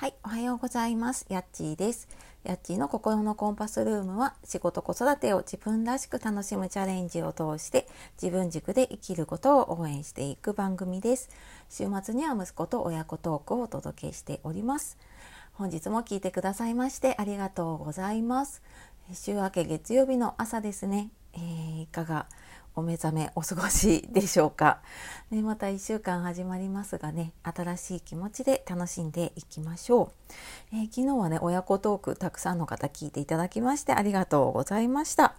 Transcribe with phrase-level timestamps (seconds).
[0.00, 1.26] はい、おはようございます。
[1.28, 2.06] やっちーです。
[2.44, 7.88] やっちーの心のコンパスルームは仕事子育てを自分らしく楽しむチャレンジを通して
[8.22, 11.30] 自分軸で生きることを応援していく番組です。
[11.68, 14.96] 週末には息子と親子トークをお届けしております。
[15.54, 18.62] 本日も聞いてくださいましてありがとうございます。
[19.12, 21.10] 週明け月曜日の朝ですね。
[21.34, 22.26] えー、いかが
[22.78, 24.78] お目覚めお過ごしでしょうか、
[25.32, 30.12] ね、また1週間始まりますがね新しい気持ちで楽しんでいきましょ
[30.72, 35.34] う、えー、昨日はね親子トークたくさんの方聞いていただきましてありがとうございました。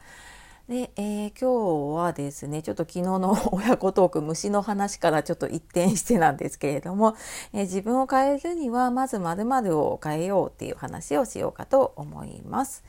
[0.68, 7.16] で、えー、今日はですねちょっと昨日の 親子トーク虫の話からちょっと一転してなんですけれども、
[7.54, 12.84] えー、自分を変えるにはまず〇〇を変えようっていう話をしようかと思います。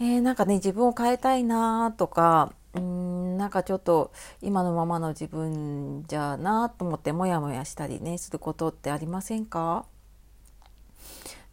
[0.00, 9.84] えー、なんかね自分を変えたいなとかうんなんかちょっと今のままの自分じゃなと思ってモヤモヤしたりねすることってありませんか？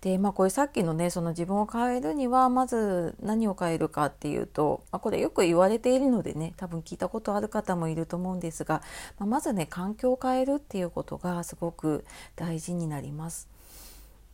[0.02, 8.84] でまあこれさっきのねその自分を変えるにはまず何を変えるかっていうと、まあ、これよく言われているのでね多分聞いたことある方もいると思うんですが、
[9.18, 13.50] まあ、まずね環境を変えるっていうことがすごく大事になります。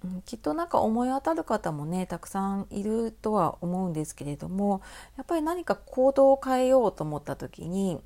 [0.04, 4.82] うん、きっとなんか思い当たる方もねたくさんいるとは思うんですけれども
[5.18, 8.02] やっぱり何か行動を変えようと思った時に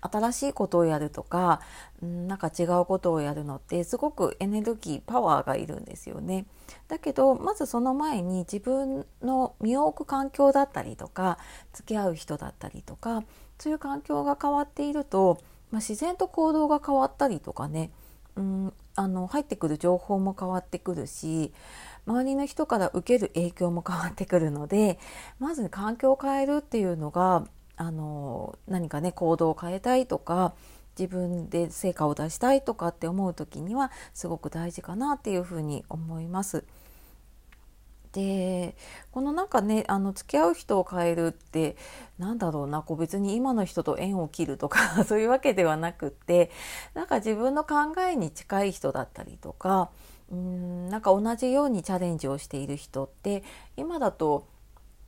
[0.00, 1.60] 新しいことをやるとか、
[2.02, 6.46] うん、なんか違うことをやるのってすごくエネルギーパワーがいるんですよね。
[6.88, 11.38] だけどまずその前に自分の身を置く環境だったりとか
[11.72, 13.24] 付き合う人だったりとか
[13.58, 17.90] そういう環境が変わっていると、まあ、自然と行動が変わったりとかね
[18.36, 21.52] うんあの入ってくる情報も変わってくるし
[22.06, 24.98] 周りの人から受ける影響も変わってくるので
[25.38, 30.54] まず環境を変えるっていうのがあの何かね行動を変えたいとか
[30.98, 36.64] 自分で成果を出したいとかって思う時にはすごく大事かなっていうふうに思います。
[38.12, 38.74] で
[39.12, 41.76] このなんかねあの付き合う人を変えるって
[42.18, 46.50] なんだろうなこう別に今の人と縁を切るとか そういうわけではなくって
[46.94, 49.90] なんか自分の考えに近い人だったりとか
[50.30, 53.44] うんなんか同じようにチャレンジをしている人って
[53.76, 54.46] 今だと、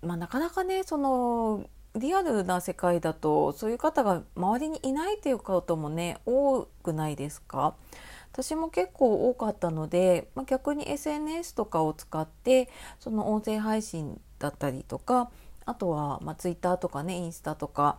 [0.00, 1.64] まあ、なかなかねその
[1.94, 7.74] リアルな世界だとそういう方が周りにいないということもね多くないですか？
[8.32, 15.30] 私も結構多かったので、まあ、逆に SNS とかを使ってその音声配信だったりとか
[15.66, 17.98] あとはまあ Twitter とかねインスタとか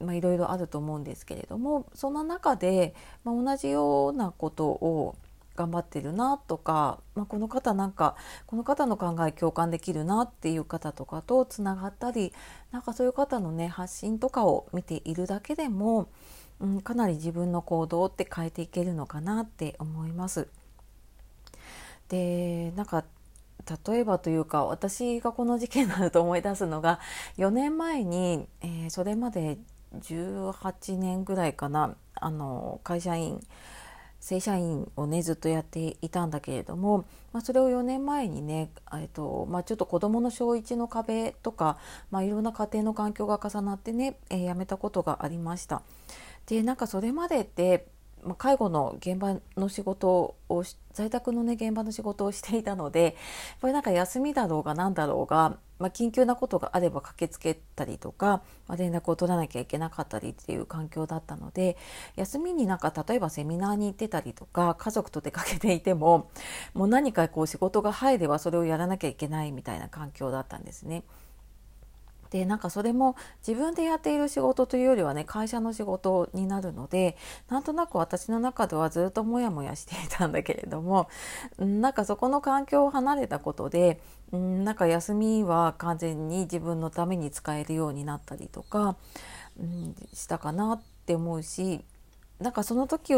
[0.00, 5.16] いろいろあると思うんですけれどもその中で、ま、同じようなことを
[5.56, 8.14] 頑張ってるなとか、まあ、この方なんか
[8.46, 12.32] この方の考え共感できるなっていう方とかとつながったり
[12.70, 16.08] なんかそういう方のね発信とかを見ているだけでも、
[16.60, 20.48] うん、かなり自分の行動って変えていけるのかなって思います。
[22.08, 23.04] でなんか
[23.86, 27.00] 例えばというか私がこの事件になると思い出すのが
[27.36, 29.58] 4年前に、えー、それまで
[30.00, 33.40] 18年ぐらいかなあの会社員
[34.20, 41.78] 正社員をねずっとやっていたんだけれども、まあ、それを4年前にね、えっとまあ、ちょっと子どもの小1の壁とか、
[42.10, 45.82] まあ、いろんな家庭の環境が重なってね、えー、辞めたことがありました。
[46.48, 47.86] でなんかそれまでって
[48.24, 53.16] まあ、介護の現場の仕事を在宅のね現場の仕事をしていたので
[53.60, 61.76] これなんか休みだろうが何だろうが、まあ、緊急なことがあれば駆けつけたりとか、まあ、連絡を取らなきゃいけなかったりっていう環境だったので
[62.16, 66.30] 休みになんか例えばセミナーに行ってたりとか家族と出かけていても
[66.74, 71.04] もう何かこう仕事が入ればそれをやらなきゃいけないみたいな環境だったんですね。
[72.30, 73.16] でなんかそれも
[73.46, 77.16] 自分でやっている仕事というよりはね会社の仕事になるので
[77.48, 81.08] なんとなく私の中ではずっとモヤモヤしていたんだけれども
[81.58, 84.00] なんかそこの環境を離れたことで
[84.32, 88.96] なんか休みは完全に自分のために使えるようになったりとか
[90.12, 91.80] したかなって思うし
[92.40, 93.14] なんかその時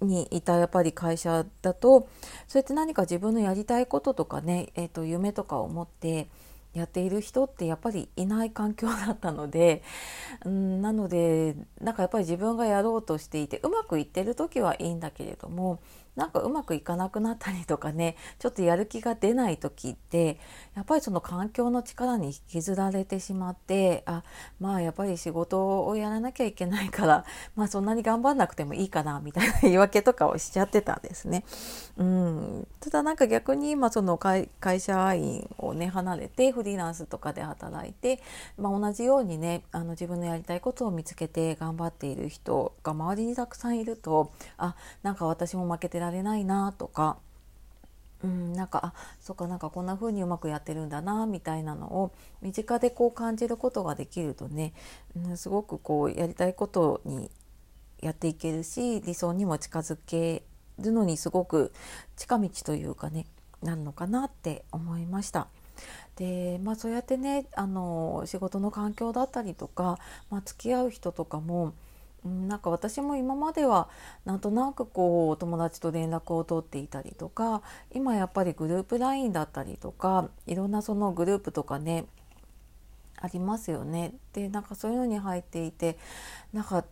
[0.00, 2.08] にいたやっぱり会社だと
[2.48, 6.28] そうやって何か自分のやりたいこととかね、えー、と夢とかを持って
[6.74, 9.82] やっている人ってやっぱりいない環境だったので、
[10.44, 15.80] うん、なのでなんかやっぱり自分がやろうとしていてうまくいってる時はいいんだけれども
[16.16, 20.38] なんかうまくいかなくなったりとかね ちょっとやる気が出ない時って
[20.74, 24.22] やっぱりその環境の力に引きずられてしまってあ
[24.60, 27.24] まあやっぱり仕事をやらなきゃいけないから
[27.56, 31.44] まあそんなに頑張んなくてもいいかなみたいな 言い訳とかをしちゃってたんですね。
[31.96, 34.48] うん、ただなんか逆に今その会
[34.80, 38.20] 社員をね離れてフリーランスとかで働いて、
[38.56, 47.16] まあ、同じようにねあの自分のやりたいことを見つけて頑張っている人が周りにたくさんいるとあなんか私も負けてられないなとか
[48.24, 54.72] うん、なんかあそっかなんかこんな風にうまくやってるんだなみたいなのを身近でこう感じることができるとね、
[55.16, 57.30] うん、すごくこうやりたいことに
[58.00, 60.42] やっていけるし理想にも近づけ
[60.78, 61.72] るのにすごく
[62.16, 63.26] 近道というかね
[63.62, 65.48] なるのかなって思いました。
[66.16, 69.98] でまあそうやってねあの仕事の環境だったりとか、
[70.30, 71.72] まあ、付き合う人とかも
[72.24, 73.88] なんか私も今までは
[74.24, 82.06] なんとなくこうお友達と連絡を取っていたりとか今やっぱりグループ LINE だったりとかいろんなそのグループとかね
[83.16, 84.14] ありますよね。
[84.32, 85.96] でなんかそういうのに入っていて
[86.52, 86.84] なんか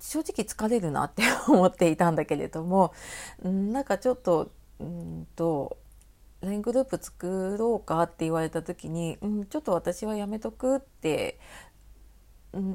[0.00, 2.92] 正直疲れるなって 思っていたんだけれども
[3.42, 4.50] なんかちょっと
[4.80, 5.76] うんと
[6.40, 11.38] LINE グループ作ろうかって言われた時に、うん、ちょっと私はやめとくって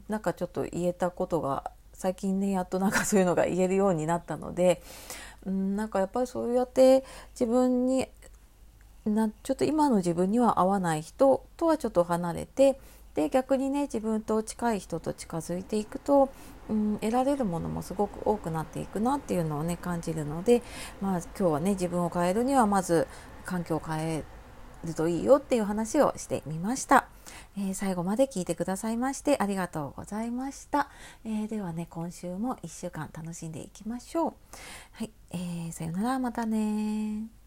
[0.07, 4.81] なんかちょっと言えたことが最近ねやっとなんかそういうのが言えるようになったので、
[5.45, 8.07] うん、なんかやっぱりそうやって自分に
[9.05, 12.79] なちょっと今の自分には合わない人とはちょっと離れて
[13.15, 16.29] で逆にね自分と近い人と近づいていくと、
[16.69, 20.61] うん、得られるものもすごく多くなっていくなっていうのをね感じるので、
[21.01, 23.07] まあ、今日はね自分を変えるにはまず
[23.43, 24.23] 環境を変え
[24.85, 27.10] るといいよっていう話をしてみました。
[27.57, 30.89] えー、最後まで聞いてくださいましてありがとうございました。
[31.25, 34.33] えー、ではね、今週も1週間楽しんでいきましょう。
[34.93, 37.40] はい、えー、さよなら、またね